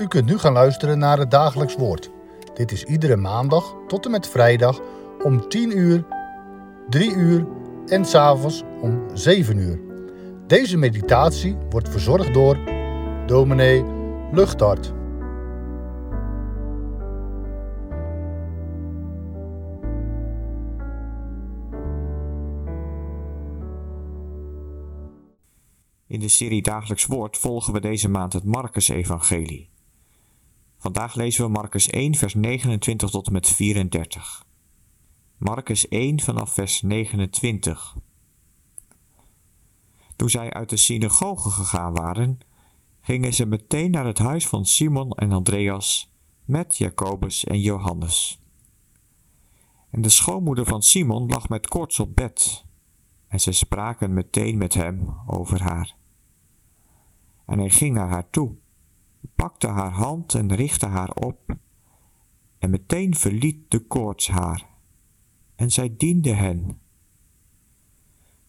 U 0.00 0.06
kunt 0.06 0.26
nu 0.26 0.38
gaan 0.38 0.52
luisteren 0.52 0.98
naar 0.98 1.18
het 1.18 1.30
dagelijks 1.30 1.76
woord. 1.76 2.10
Dit 2.54 2.72
is 2.72 2.84
iedere 2.84 3.16
maandag 3.16 3.74
tot 3.86 4.04
en 4.04 4.10
met 4.10 4.28
vrijdag 4.28 4.80
om 5.22 5.48
10 5.48 5.78
uur, 5.78 6.04
3 6.88 7.14
uur 7.14 7.46
en 7.86 8.04
s'avonds 8.04 8.62
om 8.80 9.02
7 9.14 9.56
uur. 9.56 9.80
Deze 10.46 10.76
meditatie 10.76 11.56
wordt 11.70 11.88
verzorgd 11.88 12.34
door 12.34 12.58
dominee 13.26 13.84
Luchtart. 14.32 14.92
In 26.06 26.20
de 26.20 26.28
serie 26.28 26.62
Dagelijks 26.62 27.06
Woord 27.06 27.38
volgen 27.38 27.72
we 27.72 27.80
deze 27.80 28.08
maand 28.08 28.32
het 28.32 28.44
Marcus-evangelie. 28.44 29.70
Vandaag 30.80 31.14
lezen 31.14 31.44
we 31.44 31.50
Marcus 31.50 31.88
1, 31.88 32.14
vers 32.14 32.34
29 32.34 33.10
tot 33.10 33.26
en 33.26 33.32
met 33.32 33.48
34. 33.48 34.44
Marcus 35.36 35.88
1 35.88 36.20
vanaf 36.20 36.54
vers 36.54 36.82
29. 36.82 37.96
Toen 40.16 40.30
zij 40.30 40.52
uit 40.52 40.68
de 40.68 40.76
synagoge 40.76 41.50
gegaan 41.50 41.94
waren, 41.94 42.38
gingen 43.00 43.34
ze 43.34 43.46
meteen 43.46 43.90
naar 43.90 44.06
het 44.06 44.18
huis 44.18 44.46
van 44.46 44.66
Simon 44.66 45.10
en 45.10 45.32
Andreas 45.32 46.14
met 46.44 46.76
Jacobus 46.76 47.44
en 47.44 47.60
Johannes. 47.60 48.42
En 49.90 50.02
de 50.02 50.08
schoonmoeder 50.08 50.66
van 50.66 50.82
Simon 50.82 51.26
lag 51.26 51.48
met 51.48 51.68
koorts 51.68 52.00
op 52.00 52.16
bed, 52.16 52.64
en 53.28 53.40
ze 53.40 53.52
spraken 53.52 54.14
meteen 54.14 54.58
met 54.58 54.74
hem 54.74 55.14
over 55.26 55.62
haar. 55.62 55.96
En 57.46 57.58
hij 57.58 57.70
ging 57.70 57.94
naar 57.94 58.08
haar 58.08 58.30
toe, 58.30 58.56
pakte 59.34 59.66
haar 59.66 59.92
hand 59.92 60.34
en 60.34 60.54
richtte 60.54 60.86
haar 60.86 61.10
op, 61.10 61.56
en 62.58 62.70
meteen 62.70 63.14
verliet 63.14 63.70
de 63.70 63.78
koorts 63.78 64.28
haar, 64.28 64.66
en 65.56 65.70
zij 65.70 65.94
diende 65.96 66.32
hen. 66.32 66.78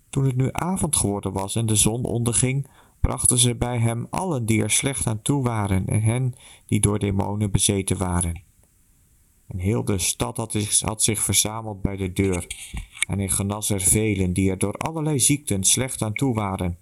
Toen 0.10 0.26
het 0.26 0.36
nu 0.36 0.50
avond 0.52 0.96
geworden 0.96 1.34
was 1.34 1.56
en 1.56 1.66
de 1.66 1.76
zon 1.76 2.04
onderging, 2.04 2.68
brachten 3.00 3.38
ze 3.38 3.56
bij 3.56 3.80
hem 3.80 4.08
allen 4.10 4.46
die 4.46 4.64
er 4.64 4.70
slecht 4.70 5.08
aan 5.08 5.22
toe 5.22 5.44
waren 5.44 5.88
en 5.88 6.02
hen 6.02 6.34
die 6.66 6.80
door 6.80 7.00
demonen 7.00 7.52
bezeten 7.52 7.98
waren. 7.98 8.44
En 9.48 9.58
heel 9.58 9.86
de 9.86 9.98
stad 9.98 10.38
had 10.82 11.04
zich, 11.04 11.24
verzameld 11.24 11.82
bij 11.82 11.96
de 11.96 12.14
deur, 12.14 12.48
en 13.08 13.18
hij 13.18 13.30
genas 13.30 13.70
er 13.70 13.82
velen 13.82 14.34
die 14.34 14.50
er 14.50 14.58
door 14.58 14.74
allerlei 14.74 15.20
ziekten 15.20 15.64
slecht 15.64 16.02
aan 16.02 16.14
toe 16.14 16.34
waren. 16.34 16.78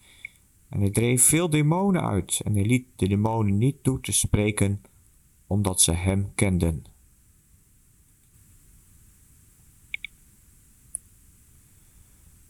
En 0.69 0.79
hij 0.79 0.89
dreef 0.89 1.23
veel 1.23 1.49
demonen 1.49 2.07
uit, 2.07 2.41
en 2.43 2.53
hij 2.53 2.65
liet 2.65 2.85
de 2.95 3.07
demonen 3.07 3.57
niet 3.57 3.83
toe 3.83 3.99
te 3.99 4.11
spreken, 4.11 4.81
omdat 5.47 5.81
ze 5.81 5.91
hem 5.91 6.31
kenden. 6.35 6.85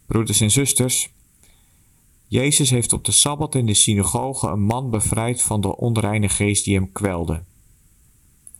Broeders 0.06 0.42
en 0.42 0.52
zusters, 0.52 1.14
Jezus 2.28 2.70
heeft 2.70 2.94
op 2.94 3.06
de 3.06 3.12
Sabbat 3.12 3.56
in 3.56 3.66
de 3.66 3.73
synagoge 3.73 4.47
een 4.47 4.62
man 4.62 4.90
bevrijd 4.90 5.42
van 5.42 5.62
de 5.62 5.75
onreine 5.78 6.30
geest 6.30 6.66
die 6.66 6.75
hem 6.75 6.92
kwelde. 6.92 7.44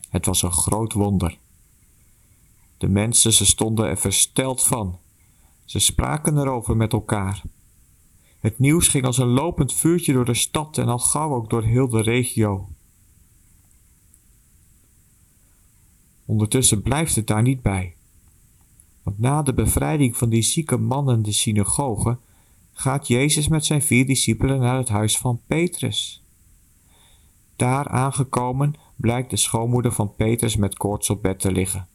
Het 0.10 0.26
was 0.26 0.42
een 0.42 0.52
groot 0.52 0.94
wonder. 0.94 1.38
De 2.78 2.88
mensen, 2.88 3.34
ze 3.34 3.46
stonden 3.46 3.88
er 3.88 3.98
versteld 3.98 4.64
van. 4.64 5.00
Ze 5.66 5.80
spraken 5.80 6.38
erover 6.38 6.78
met 6.78 6.94
elkaar. 6.94 7.42
Het 8.40 8.60
nieuws 8.60 8.88
ging 8.88 9.06
als 9.06 9.18
een 9.18 9.28
lopend 9.28 9.74
vuurtje 9.74 10.14
door 10.14 10.26
de 10.26 10.34
stad 10.34 10.78
en 10.78 10.88
al 10.88 11.00
gauw 11.00 11.34
ook 11.34 11.50
door 11.50 11.64
heel 11.64 11.90
de 11.90 12.02
regio. 12.02 12.70
Ondertussen 16.26 16.82
blijft 16.82 17.16
het 17.16 17.28
daar 17.28 17.42
niet 17.42 17.62
bij. 17.62 17.96
Want 19.04 19.20
na 19.20 19.42
de 19.42 19.54
bevrijding 19.54 20.18
van 20.18 20.30
die 20.30 20.42
zieke 20.42 20.78
man 20.78 21.12
in 21.12 21.22
de 21.22 21.32
synagoge 21.32 22.18
gaat 22.74 23.08
Jezus 23.08 23.48
met 23.48 23.66
zijn 23.66 23.82
vier 23.82 24.06
discipelen 24.06 24.60
naar 24.60 24.78
het 24.78 24.90
huis 24.90 25.18
van 25.18 25.42
Petrus. 25.48 26.24
Daar 27.56 27.88
aangekomen 27.88 28.74
blijkt 28.96 29.30
de 29.30 29.38
schoonmoeder 29.38 29.92
van 29.92 30.16
Petrus 30.16 30.56
met 30.56 30.78
koorts 30.78 31.10
op 31.10 31.22
bed 31.22 31.40
te 31.40 31.52
liggen. 31.52 31.88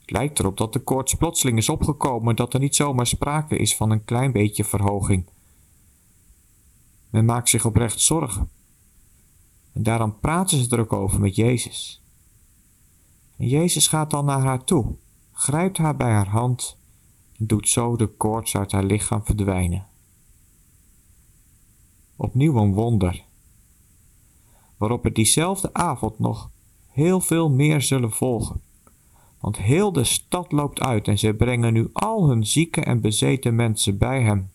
Het 0.00 0.10
lijkt 0.10 0.38
erop 0.38 0.56
dat 0.56 0.72
de 0.72 0.78
koorts 0.78 1.14
plotseling 1.14 1.58
is 1.58 1.68
opgekomen, 1.68 2.36
dat 2.36 2.54
er 2.54 2.60
niet 2.60 2.76
zomaar 2.76 3.06
sprake 3.06 3.56
is 3.56 3.76
van 3.76 3.90
een 3.90 4.04
klein 4.04 4.32
beetje 4.32 4.64
verhoging. 4.64 5.26
Men 7.14 7.24
maakt 7.24 7.48
zich 7.48 7.64
oprecht 7.64 8.00
zorgen. 8.00 8.50
En 9.72 9.82
daarom 9.82 10.18
praten 10.20 10.58
ze 10.58 10.70
er 10.70 10.80
ook 10.80 10.92
over 10.92 11.20
met 11.20 11.36
Jezus. 11.36 12.02
En 13.36 13.48
Jezus 13.48 13.88
gaat 13.88 14.10
dan 14.10 14.24
naar 14.24 14.40
haar 14.40 14.64
toe, 14.64 14.94
grijpt 15.32 15.78
haar 15.78 15.96
bij 15.96 16.10
haar 16.10 16.28
hand 16.28 16.78
en 17.38 17.46
doet 17.46 17.68
zo 17.68 17.96
de 17.96 18.06
koorts 18.06 18.56
uit 18.56 18.72
haar 18.72 18.84
lichaam 18.84 19.24
verdwijnen. 19.24 19.86
Opnieuw 22.16 22.56
een 22.56 22.72
wonder, 22.72 23.24
waarop 24.76 25.04
er 25.04 25.12
diezelfde 25.12 25.74
avond 25.74 26.18
nog 26.18 26.50
heel 26.86 27.20
veel 27.20 27.50
meer 27.50 27.82
zullen 27.82 28.12
volgen. 28.12 28.60
Want 29.40 29.56
heel 29.56 29.92
de 29.92 30.04
stad 30.04 30.52
loopt 30.52 30.80
uit 30.80 31.08
en 31.08 31.18
zij 31.18 31.34
brengen 31.34 31.72
nu 31.72 31.90
al 31.92 32.28
hun 32.28 32.46
zieke 32.46 32.80
en 32.80 33.00
bezeten 33.00 33.54
mensen 33.54 33.98
bij 33.98 34.22
hem. 34.22 34.52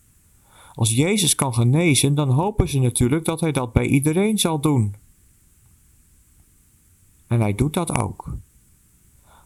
Als 0.80 0.90
Jezus 0.90 1.36
kan 1.36 1.54
genezen, 1.54 2.16
dan 2.16 2.30
hopen 2.30 2.70
ze 2.70 2.80
natuurlijk 2.80 3.26
dat 3.26 3.40
hij 3.40 3.52
dat 3.52 3.74
bij 3.74 3.86
iedereen 3.86 4.40
zal 4.40 4.60
doen. 4.60 4.96
En 7.28 7.40
hij 7.40 7.56
doet 7.56 7.74
dat 7.74 7.98
ook. 7.98 8.34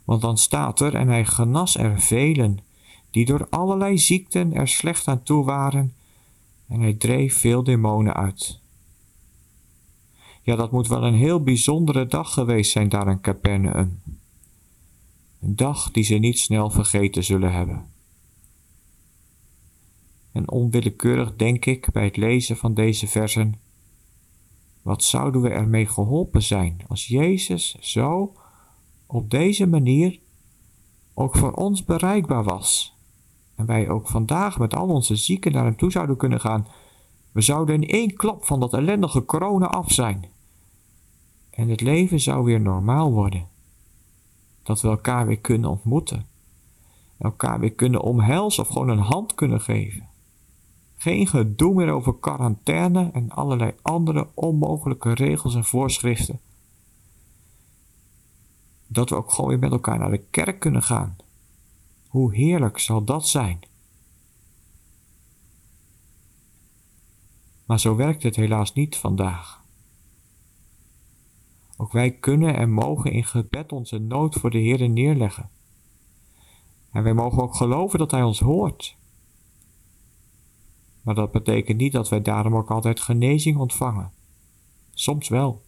Want 0.04 0.22
dan 0.22 0.38
staat 0.38 0.80
er, 0.80 0.96
en 0.96 1.08
hij 1.08 1.26
genas 1.26 1.78
er 1.78 2.02
velen, 2.02 2.60
die 3.12 3.26
door 3.26 3.48
allerlei 3.50 3.98
ziekten 3.98 4.54
er 4.54 4.68
slecht 4.68 5.08
aan 5.08 5.24
toe 5.24 5.44
waren, 5.44 5.94
en 6.68 6.80
hij 6.80 6.94
dreef 6.94 7.38
veel 7.38 7.64
demonen 7.64 8.14
uit. 8.14 8.60
Ja, 10.42 10.56
dat 10.56 10.72
moet 10.72 10.88
wel 10.88 11.04
een 11.04 11.18
heel 11.18 11.44
bijzondere 11.44 12.08
dag 12.08 12.34
geweest 12.34 12.72
zijn 12.72 12.90
daar 12.90 13.08
in 13.08 13.22
Capernaum. 13.22 14.02
Een 15.42 15.56
dag 15.56 15.92
die 15.92 16.04
ze 16.04 16.16
niet 16.16 16.40
snel 16.40 16.70
vergeten 16.70 17.24
zullen 17.24 17.54
hebben. 17.54 17.93
En 20.34 20.52
onwillekeurig 20.52 21.36
denk 21.36 21.66
ik 21.66 21.92
bij 21.92 22.04
het 22.04 22.18
lezen 22.18 22.58
van 22.58 22.74
deze 22.74 23.08
versen: 23.08 23.60
wat 24.82 25.04
zouden 25.04 25.42
we 25.42 25.50
ermee 25.50 25.86
geholpen 25.86 26.42
zijn 26.42 26.82
als 26.88 27.08
Jezus 27.08 27.76
zo 27.80 28.34
op 29.06 29.30
deze 29.30 29.68
manier 29.68 30.20
ook 31.14 31.36
voor 31.36 31.52
ons 31.52 31.86
bereikbaar 31.86 32.44
was? 32.44 32.98
En 33.56 33.66
wij 33.66 33.90
ook 33.90 34.08
vandaag 34.08 34.60
met 34.60 34.76
al 34.76 34.88
onze 34.88 35.16
zieken 35.16 35.52
naar 35.52 35.64
hem 35.64 35.76
toe 35.76 35.92
zouden 35.92 36.18
kunnen 36.18 36.40
gaan. 36.40 36.68
We 37.32 37.42
zouden 37.42 37.76
in 37.76 37.88
één 37.88 38.14
klap 38.14 38.46
van 38.46 38.60
dat 38.60 38.74
ellendige 38.74 39.26
corona 39.26 39.68
af 39.68 39.92
zijn. 39.92 40.26
En 41.50 41.70
het 41.70 41.82
leven 41.82 42.20
zou 42.20 42.44
weer 42.44 42.62
normaal 42.62 43.12
worden 43.12 43.48
dat 44.64 44.82
we 44.82 44.88
elkaar 44.88 45.28
weer 45.28 45.40
kunnen 45.40 45.70
ontmoeten. 45.70 46.26
Elkaar 47.18 47.60
weer 47.60 47.74
kunnen 47.74 48.02
omhelzen 48.02 48.64
of 48.64 48.70
gewoon 48.70 48.90
een 48.90 48.98
hand 48.98 49.36
kunnen 49.36 49.62
geven. 49.62 50.08
Geen 51.04 51.28
gedoe 51.28 51.74
meer 51.74 51.92
over 51.92 52.16
quarantaine 52.20 53.10
en 53.14 53.30
allerlei 53.30 53.76
andere 53.82 54.28
onmogelijke 54.34 55.14
regels 55.14 55.56
en 55.56 55.64
voorschriften. 55.64 56.40
Dat 58.88 59.10
we 59.10 59.16
ook 59.16 59.32
gewoon 59.32 59.50
weer 59.50 59.60
met 59.60 59.72
elkaar 59.72 59.98
naar 60.00 60.12
de 60.12 60.24
kerk 60.30 60.60
kunnen 60.60 60.84
gaan. 60.84 61.16
Hoe 62.08 62.36
heerlijk 62.36 62.80
zal 62.80 63.04
dat 63.04 63.28
zijn? 63.28 63.60
Maar 67.66 67.80
zo 67.80 67.96
werkt 67.96 68.24
het 68.24 68.36
helaas 68.36 68.74
niet 68.74 68.98
vandaag. 68.98 69.64
Ook 71.78 71.92
wij 71.92 72.12
kunnen 72.12 72.56
en 72.56 72.72
mogen 72.72 73.12
in 73.12 73.26
gebed 73.26 73.72
onze 73.72 73.98
nood 73.98 74.36
voor 74.36 74.50
de 74.50 74.58
Heer 74.60 74.90
neerleggen. 74.90 75.50
En 76.92 77.04
wij 77.04 77.14
mogen 77.14 77.44
ook 77.44 77.56
geloven 77.56 78.00
dat 78.00 78.12
Hij 78.12 78.24
ons 78.24 78.40
hoort. 78.40 79.02
Maar 81.04 81.16
dat 81.16 81.32
betekent 81.32 81.78
niet 81.78 81.92
dat 81.92 82.10
wij 82.10 82.22
daarom 82.22 82.56
ook 82.56 82.72
altijd 82.72 83.00
genezing 83.00 83.58
ontvangen. 83.58 84.12
Soms 84.94 85.28
wel, 85.28 85.62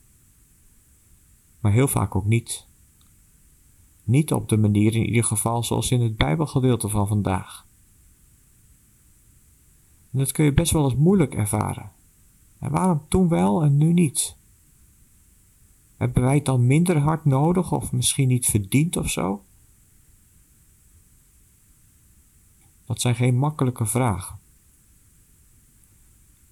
maar 1.59 1.71
heel 1.71 1.87
vaak 1.87 2.15
ook 2.15 2.25
niet. 2.25 2.67
Niet 4.03 4.33
op 4.33 4.49
de 4.49 4.57
manier 4.57 4.95
in 4.95 5.05
ieder 5.05 5.23
geval 5.23 5.63
zoals 5.63 5.91
in 5.91 6.01
het 6.01 6.17
Bijbelgedeelte 6.17 6.89
van 6.89 7.07
vandaag. 7.07 7.65
En 10.11 10.19
dat 10.19 10.31
kun 10.31 10.45
je 10.45 10.53
best 10.53 10.71
wel 10.71 10.83
eens 10.83 10.95
moeilijk 10.95 11.33
ervaren. 11.33 11.91
En 12.59 12.71
waarom 12.71 13.05
toen 13.07 13.27
wel 13.27 13.63
en 13.63 13.77
nu 13.77 13.93
niet? 13.93 14.37
Hebben 15.97 16.23
wij 16.23 16.35
het 16.35 16.45
dan 16.45 16.67
minder 16.67 16.97
hard 16.97 17.25
nodig 17.25 17.71
of 17.71 17.91
misschien 17.91 18.27
niet 18.27 18.45
verdiend 18.45 18.97
of 18.97 19.09
zo? 19.09 19.43
Dat 22.85 23.01
zijn 23.01 23.15
geen 23.15 23.37
makkelijke 23.37 23.85
vragen. 23.85 24.39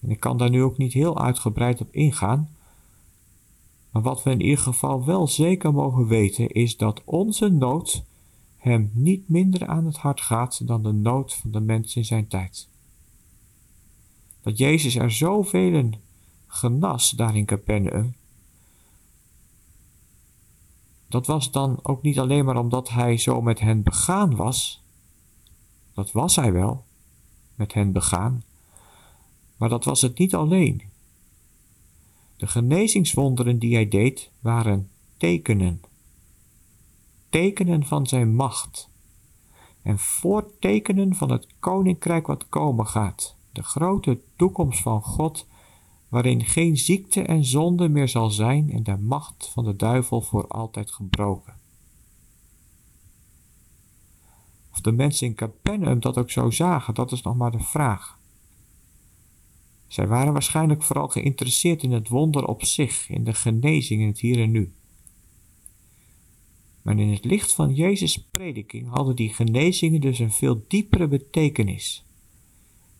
En 0.03 0.09
ik 0.09 0.19
kan 0.19 0.37
daar 0.37 0.49
nu 0.49 0.63
ook 0.63 0.77
niet 0.77 0.93
heel 0.93 1.19
uitgebreid 1.19 1.81
op 1.81 1.87
ingaan, 1.91 2.49
Maar 3.91 4.01
wat 4.01 4.23
we 4.23 4.31
in 4.31 4.41
ieder 4.41 4.63
geval 4.63 5.05
wel 5.05 5.27
zeker 5.27 5.73
mogen 5.73 6.07
weten 6.07 6.49
is 6.49 6.77
dat 6.77 7.01
onze 7.05 7.49
nood 7.49 8.03
hem 8.57 8.91
niet 8.93 9.29
minder 9.29 9.67
aan 9.67 9.85
het 9.85 9.97
hart 9.97 10.21
gaat 10.21 10.67
dan 10.67 10.83
de 10.83 10.91
nood 10.91 11.33
van 11.33 11.51
de 11.51 11.59
mens 11.59 11.95
in 11.95 12.05
zijn 12.05 12.27
tijd. 12.27 12.69
Dat 14.41 14.57
Jezus 14.57 14.95
er 14.95 15.11
zoveel 15.11 15.89
genas 16.47 17.09
daar 17.09 17.35
in 17.35 17.45
Capernaum, 17.45 18.15
dat 21.07 21.25
was 21.25 21.51
dan 21.51 21.79
ook 21.81 22.01
niet 22.01 22.19
alleen 22.19 22.45
maar 22.45 22.57
omdat 22.57 22.89
hij 22.89 23.17
zo 23.17 23.41
met 23.41 23.59
hen 23.59 23.83
begaan 23.83 24.35
was, 24.35 24.83
dat 25.93 26.11
was 26.11 26.35
hij 26.35 26.51
wel, 26.51 26.85
met 27.55 27.73
hen 27.73 27.91
begaan, 27.91 28.43
maar 29.63 29.71
dat 29.71 29.83
was 29.83 30.01
het 30.01 30.17
niet 30.17 30.35
alleen. 30.35 30.81
De 32.37 32.47
genezingswonderen 32.47 33.59
die 33.59 33.73
hij 33.73 33.87
deed 33.87 34.31
waren 34.39 34.89
tekenen. 35.17 35.81
Tekenen 37.29 37.85
van 37.85 38.07
zijn 38.07 38.35
macht. 38.35 38.89
En 39.81 39.99
voortekenen 39.99 41.15
van 41.15 41.31
het 41.31 41.47
koninkrijk 41.59 42.27
wat 42.27 42.49
komen 42.49 42.87
gaat. 42.87 43.35
De 43.51 43.63
grote 43.63 44.19
toekomst 44.35 44.81
van 44.81 45.01
God, 45.01 45.47
waarin 46.09 46.45
geen 46.45 46.77
ziekte 46.77 47.21
en 47.21 47.45
zonde 47.45 47.89
meer 47.89 48.09
zal 48.09 48.29
zijn 48.29 48.71
en 48.71 48.83
de 48.83 48.97
macht 48.97 49.49
van 49.53 49.63
de 49.63 49.75
duivel 49.75 50.21
voor 50.21 50.47
altijd 50.47 50.91
gebroken. 50.91 51.53
Of 54.71 54.81
de 54.81 54.91
mensen 54.91 55.27
in 55.27 55.35
Capernaum 55.35 55.99
dat 55.99 56.17
ook 56.17 56.31
zo 56.31 56.49
zagen, 56.49 56.93
dat 56.93 57.11
is 57.11 57.21
nog 57.21 57.35
maar 57.35 57.51
de 57.51 57.59
vraag. 57.59 58.21
Zij 59.93 60.07
waren 60.07 60.33
waarschijnlijk 60.33 60.81
vooral 60.83 61.07
geïnteresseerd 61.07 61.83
in 61.83 61.91
het 61.91 62.09
wonder 62.09 62.45
op 62.45 62.63
zich, 62.63 63.09
in 63.09 63.23
de 63.23 63.33
genezing 63.33 64.01
in 64.01 64.07
het 64.07 64.19
hier 64.19 64.39
en 64.39 64.51
nu. 64.51 64.73
Maar 66.81 66.99
in 66.99 67.09
het 67.09 67.25
licht 67.25 67.53
van 67.53 67.73
Jezus' 67.73 68.23
prediking 68.31 68.89
hadden 68.89 69.15
die 69.15 69.33
genezingen 69.33 70.01
dus 70.01 70.19
een 70.19 70.31
veel 70.31 70.63
diepere 70.67 71.07
betekenis. 71.07 72.05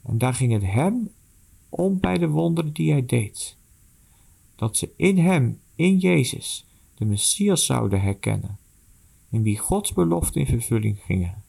En 0.03 0.17
daar 0.17 0.33
ging 0.33 0.51
het 0.51 0.63
hem 0.63 1.09
om 1.69 1.99
bij 1.99 2.17
de 2.17 2.27
wonderen 2.27 2.73
die 2.73 2.91
hij 2.91 3.05
deed. 3.05 3.57
Dat 4.55 4.77
ze 4.77 4.93
in 4.95 5.17
hem, 5.17 5.59
in 5.75 5.97
Jezus, 5.97 6.65
de 6.95 7.05
Messias 7.05 7.65
zouden 7.65 8.01
herkennen, 8.01 8.57
in 9.29 9.43
wie 9.43 9.57
Gods 9.57 9.93
beloften 9.93 10.41
in 10.41 10.47
vervulling 10.47 10.99
gingen. 10.99 11.43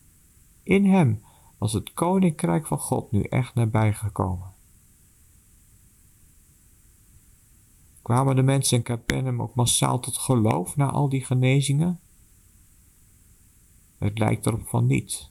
In 0.63 0.85
hem 0.85 1.23
was 1.59 1.73
het 1.73 1.93
koninkrijk 1.93 2.67
van 2.67 2.79
God 2.79 3.13
nu 3.13 3.23
echt 3.23 3.55
nabij 3.55 3.93
gekomen. 3.93 4.54
Kwamen 8.05 8.37
de 8.37 8.43
mensen 8.43 8.77
in 8.77 8.83
Capernaum 8.83 9.43
ook 9.43 9.55
massaal 9.55 10.01
tot 10.01 10.19
geloof 10.19 10.77
na 10.77 10.91
al 10.91 11.09
die 11.09 11.25
genezingen? 11.25 12.01
Het 13.99 14.19
lijkt 14.19 14.47
erop 14.47 14.67
van 14.67 14.87
niet. 14.87 15.31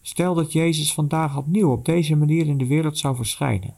Stel 0.00 0.34
dat 0.34 0.52
Jezus 0.52 0.94
vandaag 0.94 1.36
opnieuw 1.36 1.70
op 1.70 1.84
deze 1.84 2.16
manier 2.16 2.46
in 2.46 2.58
de 2.58 2.66
wereld 2.66 2.98
zou 2.98 3.16
verschijnen. 3.16 3.76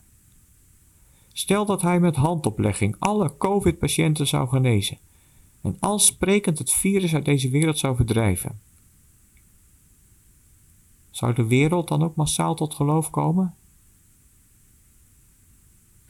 Stel 1.33 1.67
dat 1.67 1.83
hij 1.83 2.01
met 2.01 2.17
handoplegging 2.17 2.97
alle 2.99 3.37
COVID-patiënten 3.37 4.27
zou 4.27 4.49
genezen 4.49 4.99
en 5.61 5.77
al 5.81 5.99
sprekend 5.99 6.59
het 6.59 6.73
virus 6.73 7.15
uit 7.15 7.25
deze 7.25 7.51
wereld 7.51 7.79
zou 7.79 7.97
verdrijven. 7.97 8.61
Zou 11.11 11.35
de 11.35 11.47
wereld 11.47 11.89
dan 11.89 12.03
ook 12.03 12.15
massaal 12.15 12.55
tot 12.55 12.75
geloof 12.75 13.11
komen? 13.11 13.55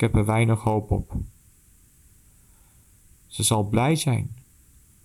Ik 0.00 0.06
heb 0.06 0.17
er 0.17 0.25
weinig 0.25 0.61
hoop 0.61 0.91
op. 0.91 1.12
Ze 3.26 3.43
zal 3.43 3.64
blij 3.64 3.97
zijn, 3.97 4.37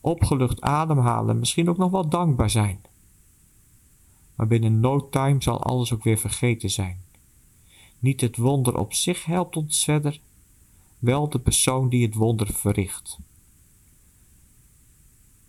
opgelucht 0.01 0.61
ademhalen, 0.61 1.39
misschien 1.39 1.69
ook 1.69 1.77
nog 1.77 1.91
wel 1.91 2.09
dankbaar 2.09 2.49
zijn. 2.49 2.81
Maar 4.35 4.47
binnen 4.47 4.79
no 4.79 5.09
time 5.09 5.41
zal 5.41 5.63
alles 5.63 5.93
ook 5.93 6.03
weer 6.03 6.17
vergeten 6.17 6.69
zijn. 6.69 7.01
Niet 7.99 8.21
het 8.21 8.37
wonder 8.37 8.77
op 8.77 8.93
zich 8.93 9.25
helpt 9.25 9.55
ons 9.55 9.83
verder, 9.83 10.21
wel 10.99 11.29
de 11.29 11.39
persoon 11.39 11.89
die 11.89 12.05
het 12.05 12.15
wonder 12.15 12.47
verricht. 12.53 13.19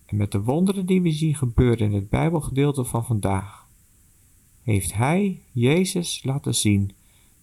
En 0.06 0.16
met 0.16 0.32
de 0.32 0.42
wonderen 0.42 0.86
die 0.86 1.02
we 1.02 1.10
zien 1.10 1.34
gebeuren 1.34 1.86
in 1.86 1.92
het 1.92 2.08
Bijbelgedeelte 2.08 2.84
van 2.84 3.04
vandaag, 3.04 3.66
heeft 4.62 4.92
Hij, 4.92 5.40
Jezus, 5.52 6.24
laten 6.24 6.54
zien 6.54 6.92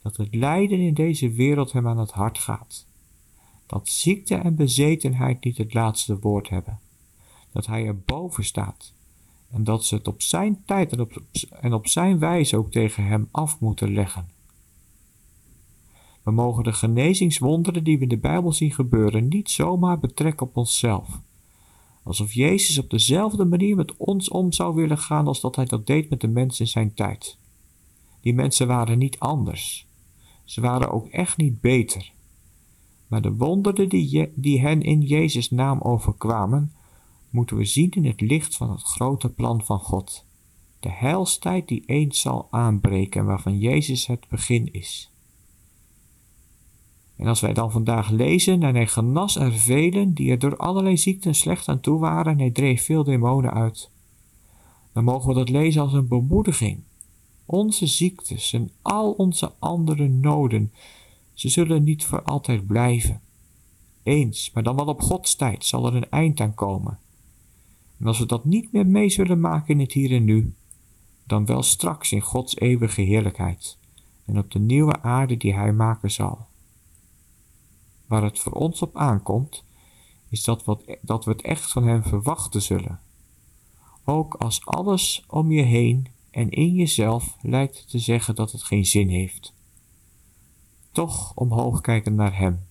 dat 0.04 0.16
het 0.16 0.34
lijden 0.34 0.78
in 0.78 0.94
deze 0.94 1.30
wereld 1.30 1.72
hem 1.72 1.88
aan 1.88 1.98
het 1.98 2.10
hart 2.10 2.38
gaat. 2.38 2.86
Dat 3.66 3.88
ziekte 3.88 4.34
en 4.34 4.54
bezetenheid 4.54 5.44
niet 5.44 5.58
het 5.58 5.74
laatste 5.74 6.18
woord 6.18 6.48
hebben. 6.48 6.78
Dat 7.52 7.66
hij 7.66 7.86
er 7.86 7.98
boven 7.98 8.44
staat. 8.44 8.92
En 9.50 9.64
dat 9.64 9.84
ze 9.84 9.94
het 9.94 10.08
op 10.08 10.22
zijn 10.22 10.62
tijd 10.64 10.92
en 10.92 11.00
op, 11.00 11.22
en 11.60 11.72
op 11.72 11.86
zijn 11.86 12.18
wijze 12.18 12.56
ook 12.56 12.70
tegen 12.70 13.04
hem 13.04 13.28
af 13.30 13.60
moeten 13.60 13.92
leggen. 13.92 14.28
We 16.22 16.30
mogen 16.30 16.64
de 16.64 16.72
genezingswonderen 16.72 17.84
die 17.84 17.96
we 17.96 18.02
in 18.02 18.08
de 18.08 18.18
Bijbel 18.18 18.52
zien 18.52 18.72
gebeuren 18.72 19.28
niet 19.28 19.50
zomaar 19.50 19.98
betrekken 19.98 20.46
op 20.46 20.56
onszelf. 20.56 21.20
Alsof 22.02 22.32
Jezus 22.32 22.78
op 22.78 22.90
dezelfde 22.90 23.44
manier 23.44 23.76
met 23.76 23.96
ons 23.96 24.28
om 24.28 24.52
zou 24.52 24.74
willen 24.74 24.98
gaan 24.98 25.26
als 25.26 25.40
dat 25.40 25.56
hij 25.56 25.64
dat 25.64 25.86
deed 25.86 26.10
met 26.10 26.20
de 26.20 26.28
mensen 26.28 26.64
in 26.64 26.70
zijn 26.70 26.94
tijd. 26.94 27.38
Die 28.20 28.34
mensen 28.34 28.66
waren 28.66 28.98
niet 28.98 29.18
anders. 29.18 29.86
Ze 30.44 30.60
waren 30.60 30.90
ook 30.90 31.06
echt 31.06 31.36
niet 31.36 31.60
beter. 31.60 32.12
Maar 33.06 33.22
de 33.22 33.34
wonderen 33.34 33.88
die, 33.88 34.32
die 34.34 34.60
hen 34.60 34.82
in 34.82 35.00
Jezus' 35.00 35.50
naam 35.50 35.80
overkwamen, 35.80 36.72
moeten 37.30 37.56
we 37.56 37.64
zien 37.64 37.90
in 37.90 38.04
het 38.04 38.20
licht 38.20 38.56
van 38.56 38.70
het 38.70 38.82
grote 38.82 39.28
plan 39.28 39.64
van 39.64 39.78
God. 39.78 40.26
De 40.80 40.90
heilstijd 40.90 41.68
die 41.68 41.82
eens 41.86 42.20
zal 42.20 42.48
aanbreken 42.50 43.20
en 43.20 43.26
waarvan 43.26 43.58
Jezus 43.58 44.06
het 44.06 44.28
begin 44.28 44.72
is. 44.72 45.10
En 47.16 47.26
als 47.26 47.40
wij 47.40 47.52
dan 47.52 47.70
vandaag 47.70 48.10
lezen 48.10 48.62
en 48.62 48.74
hij 48.74 48.86
genas 48.86 49.36
er 49.36 49.52
velen 49.52 50.14
die 50.14 50.30
er 50.30 50.38
door 50.38 50.56
allerlei 50.56 50.96
ziekten 50.96 51.34
slecht 51.34 51.68
aan 51.68 51.80
toe 51.80 51.98
waren 51.98 52.32
en 52.32 52.38
hij 52.38 52.50
dreef 52.50 52.84
veel 52.84 53.04
demonen 53.04 53.52
uit, 53.52 53.90
dan 54.92 55.04
mogen 55.04 55.28
we 55.28 55.34
dat 55.34 55.48
lezen 55.48 55.82
als 55.82 55.92
een 55.92 56.08
bemoediging 56.08 56.82
onze 57.46 57.86
ziektes 57.86 58.52
en 58.52 58.70
al 58.82 59.12
onze 59.12 59.52
andere 59.58 60.08
noden, 60.08 60.72
ze 61.32 61.48
zullen 61.48 61.84
niet 61.84 62.04
voor 62.04 62.22
altijd 62.22 62.66
blijven. 62.66 63.20
Eens, 64.02 64.50
maar 64.52 64.62
dan 64.62 64.76
wel 64.76 64.86
op 64.86 65.00
Gods 65.00 65.36
tijd 65.36 65.64
zal 65.64 65.86
er 65.86 65.94
een 65.94 66.10
eind 66.10 66.40
aan 66.40 66.54
komen. 66.54 66.98
En 67.98 68.06
als 68.06 68.18
we 68.18 68.26
dat 68.26 68.44
niet 68.44 68.72
meer 68.72 68.86
mee 68.86 69.08
zullen 69.08 69.40
maken 69.40 69.74
in 69.74 69.80
het 69.80 69.92
hier 69.92 70.12
en 70.12 70.24
nu, 70.24 70.54
dan 71.26 71.46
wel 71.46 71.62
straks 71.62 72.12
in 72.12 72.20
Gods 72.20 72.56
eeuwige 72.56 73.00
heerlijkheid 73.02 73.78
en 74.24 74.38
op 74.38 74.50
de 74.50 74.58
nieuwe 74.58 75.02
aarde 75.02 75.36
die 75.36 75.54
Hij 75.54 75.72
maken 75.72 76.10
zal. 76.10 76.46
Waar 78.06 78.22
het 78.22 78.38
voor 78.38 78.52
ons 78.52 78.82
op 78.82 78.96
aankomt, 78.96 79.64
is 80.28 80.44
dat, 80.44 80.64
wat, 80.64 80.82
dat 81.00 81.24
we 81.24 81.30
het 81.30 81.42
echt 81.42 81.72
van 81.72 81.86
Hem 81.86 82.02
verwachten 82.02 82.62
zullen. 82.62 83.00
Ook 84.04 84.34
als 84.34 84.66
alles 84.66 85.24
om 85.28 85.52
je 85.52 85.62
heen 85.62 86.06
en 86.34 86.50
in 86.50 86.74
jezelf 86.74 87.36
lijkt 87.40 87.88
te 87.88 87.98
zeggen 87.98 88.34
dat 88.34 88.52
het 88.52 88.62
geen 88.62 88.86
zin 88.86 89.08
heeft. 89.08 89.54
Toch 90.92 91.34
omhoog 91.34 91.80
kijken 91.80 92.14
naar 92.14 92.38
Hem. 92.38 92.66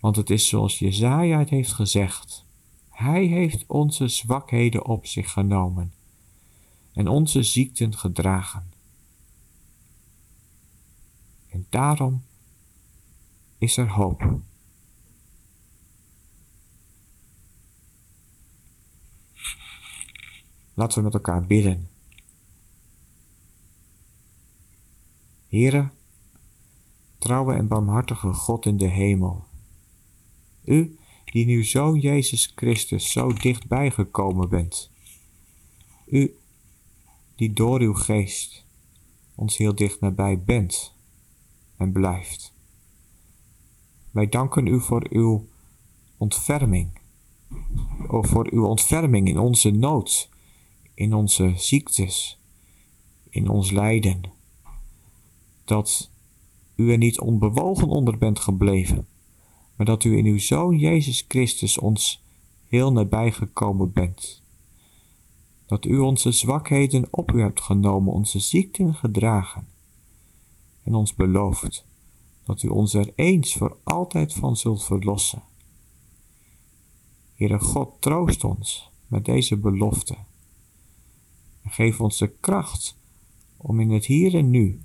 Want 0.00 0.16
het 0.16 0.30
is 0.30 0.48
zoals 0.48 0.78
Jezaja 0.78 1.38
het 1.38 1.50
heeft 1.50 1.72
gezegd. 1.72 2.44
Hij 2.88 3.24
heeft 3.24 3.64
onze 3.66 4.08
zwakheden 4.08 4.86
op 4.86 5.06
zich 5.06 5.30
genomen 5.30 5.92
en 6.92 7.08
onze 7.08 7.42
ziekten 7.42 7.96
gedragen. 7.96 8.72
En 11.48 11.66
daarom 11.70 12.24
is 13.58 13.76
er 13.76 13.88
hoop. 13.88 14.38
Laten 20.74 20.98
we 20.98 21.04
met 21.04 21.14
elkaar 21.14 21.46
bidden. 21.46 21.88
Heere, 25.48 25.90
trouwe 27.18 27.54
en 27.54 27.68
barmhartige 27.68 28.32
God 28.32 28.66
in 28.66 28.76
de 28.76 28.88
hemel, 28.88 29.44
U 30.64 30.98
die 31.24 31.46
nu 31.46 31.64
Zoon 31.64 31.98
Jezus 31.98 32.52
Christus 32.54 33.12
zo 33.12 33.32
dichtbij 33.32 33.90
gekomen 33.90 34.48
bent, 34.48 34.90
U 36.06 36.38
die 37.34 37.52
door 37.52 37.80
uw 37.80 37.94
geest 37.94 38.64
ons 39.34 39.56
heel 39.56 39.74
dicht 39.74 40.00
nabij 40.00 40.42
bent 40.42 40.94
en 41.76 41.92
blijft. 41.92 42.52
Wij 44.10 44.28
danken 44.28 44.66
U 44.66 44.80
voor 44.80 45.06
uw 45.10 45.48
ontferming, 46.16 47.00
voor 48.08 48.48
uw 48.50 48.66
ontferming 48.66 49.28
in 49.28 49.38
onze 49.38 49.70
nood 49.70 50.28
in 50.94 51.14
onze 51.14 51.52
ziektes, 51.56 52.38
in 53.28 53.48
ons 53.48 53.70
lijden. 53.70 54.32
Dat 55.64 56.10
u 56.76 56.92
er 56.92 56.98
niet 56.98 57.20
onbewogen 57.20 57.88
onder 57.88 58.18
bent 58.18 58.38
gebleven, 58.38 59.06
maar 59.76 59.86
dat 59.86 60.04
u 60.04 60.16
in 60.16 60.26
uw 60.26 60.38
Zoon 60.38 60.78
Jezus 60.78 61.24
Christus 61.28 61.78
ons 61.78 62.22
heel 62.68 62.92
nabij 62.92 63.32
gekomen 63.32 63.92
bent. 63.92 64.42
Dat 65.66 65.84
u 65.84 65.98
onze 65.98 66.32
zwakheden 66.32 67.06
op 67.10 67.32
u 67.32 67.40
hebt 67.40 67.60
genomen, 67.60 68.12
onze 68.12 68.38
ziekten 68.38 68.94
gedragen, 68.94 69.66
en 70.82 70.94
ons 70.94 71.14
belooft 71.14 71.84
dat 72.44 72.62
u 72.62 72.68
ons 72.68 72.94
er 72.94 73.12
eens 73.14 73.54
voor 73.54 73.76
altijd 73.82 74.32
van 74.32 74.56
zult 74.56 74.84
verlossen. 74.84 75.42
Heere 77.34 77.58
God, 77.58 78.00
troost 78.00 78.44
ons 78.44 78.90
met 79.06 79.24
deze 79.24 79.56
belofte. 79.56 80.16
Geef 81.66 82.00
ons 82.00 82.18
de 82.18 82.28
kracht 82.28 82.96
om 83.56 83.80
in 83.80 83.90
het 83.90 84.04
hier 84.04 84.34
en 84.34 84.50
nu 84.50 84.80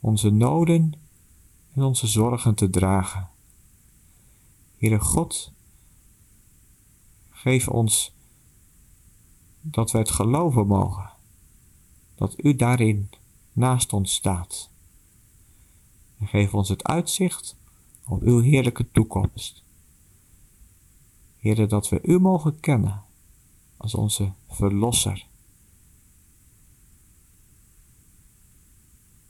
onze 0.00 0.30
noden 0.30 0.92
en 1.72 1.82
onze 1.82 2.06
zorgen 2.06 2.54
te 2.54 2.70
dragen. 2.70 3.28
Heere 4.78 5.00
God, 5.00 5.52
geef 7.30 7.68
ons 7.68 8.12
dat 9.60 9.90
wij 9.90 10.00
het 10.00 10.10
geloven 10.10 10.66
mogen, 10.66 11.12
dat 12.14 12.44
U 12.44 12.56
daarin 12.56 13.10
naast 13.52 13.92
ons 13.92 14.14
staat. 14.14 14.70
En 16.18 16.26
geef 16.26 16.54
ons 16.54 16.68
het 16.68 16.84
uitzicht 16.84 17.56
op 18.06 18.22
Uw 18.22 18.40
heerlijke 18.40 18.90
toekomst. 18.90 19.62
Heere, 21.38 21.66
dat 21.66 21.88
we 21.88 22.00
U 22.02 22.18
mogen 22.18 22.60
kennen 22.60 23.02
als 23.76 23.94
onze 23.94 24.32
Verlosser. 24.48 25.26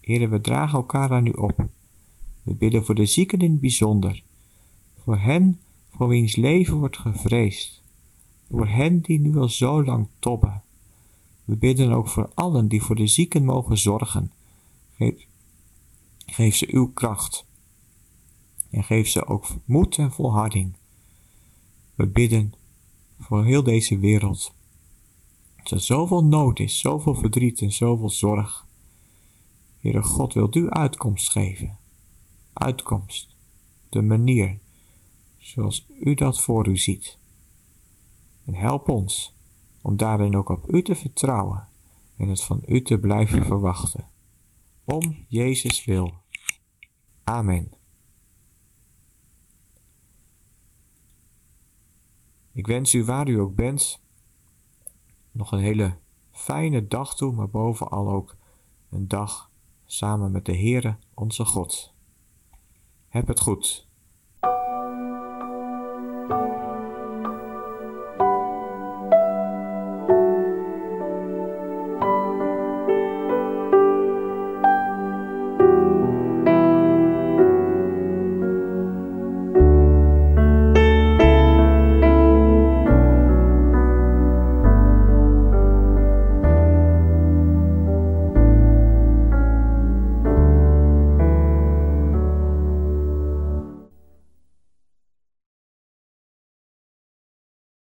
Heere, 0.05 0.29
we 0.29 0.41
dragen 0.41 0.79
elkaar 0.79 1.11
aan 1.13 1.27
U 1.27 1.31
op. 1.31 1.69
We 2.43 2.55
bidden 2.55 2.85
voor 2.85 2.95
de 2.95 3.07
zieken 3.07 3.39
in 3.39 3.51
het 3.51 3.61
bijzonder, 3.61 4.23
voor 5.03 5.19
hen 5.19 5.61
voor 5.91 6.09
wiens 6.09 6.37
leven 6.37 6.77
wordt 6.77 6.99
gevreesd, 6.99 7.83
voor 8.51 8.67
hen 8.67 9.01
die 9.01 9.21
nu 9.21 9.37
al 9.37 9.49
zo 9.49 9.85
lang 9.85 10.09
tobben. 10.19 10.63
We 11.45 11.57
bidden 11.57 11.93
ook 11.93 12.09
voor 12.09 12.31
allen 12.35 12.69
die 12.69 12.83
voor 12.83 12.97
de 12.97 13.07
zieken 13.07 13.45
mogen 13.45 13.79
zorgen. 13.79 14.33
Geef, 14.97 15.27
geef 16.27 16.57
ze 16.57 16.69
uw 16.71 16.93
kracht 16.93 17.47
en 18.71 18.85
geef 18.85 19.09
ze 19.09 19.27
ook 19.27 19.47
moed 19.65 19.99
en 19.99 20.13
volharding. 20.13 20.73
We 21.95 22.07
bidden 22.07 22.53
voor 23.21 23.45
heel 23.45 23.63
deze 23.63 23.99
wereld. 23.99 24.53
Dat 25.57 25.71
er 25.71 25.81
zoveel 25.81 26.25
nood 26.25 26.59
is, 26.59 26.79
zoveel 26.79 27.15
verdriet 27.15 27.61
en 27.61 27.73
zoveel 27.73 28.11
zorg. 28.11 28.64
Heere 29.85 30.03
God, 30.03 30.33
wilt 30.33 30.55
u 30.55 30.71
uitkomst 30.71 31.31
geven? 31.31 31.79
Uitkomst, 32.53 33.37
de 33.89 34.03
manier 34.03 34.59
zoals 35.39 35.87
u 36.01 36.15
dat 36.15 36.41
voor 36.41 36.69
u 36.69 36.77
ziet. 36.77 37.19
En 38.45 38.55
help 38.55 38.89
ons 38.89 39.35
om 39.83 39.97
daarin 39.97 40.37
ook 40.37 40.49
op 40.49 40.73
u 40.73 40.83
te 40.83 40.95
vertrouwen 40.95 41.69
en 42.17 42.29
het 42.29 42.43
van 42.43 42.63
u 42.67 42.83
te 42.83 42.99
blijven 42.99 43.45
verwachten. 43.45 44.09
Om 44.85 45.25
Jezus 45.29 45.85
wil. 45.85 46.15
Amen. 47.25 47.73
Ik 52.53 52.67
wens 52.67 52.95
u 52.95 53.05
waar 53.05 53.29
u 53.29 53.41
ook 53.41 53.55
bent 53.55 54.01
nog 55.33 55.53
een 55.53 55.63
hele 55.63 55.97
fijne 56.31 56.87
dag 56.87 57.17
toe, 57.17 57.33
maar 57.33 57.49
bovenal 57.49 58.11
ook 58.11 58.37
een 58.91 59.09
dag 59.09 59.53
samen 59.87 60.33
met 60.33 60.45
de 60.45 60.57
Heere 60.57 60.97
onze 61.15 61.45
God. 61.45 61.95
Heb 63.09 63.27
het 63.27 63.41
goed. 63.41 63.89